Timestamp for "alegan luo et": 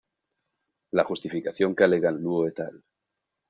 1.83-2.59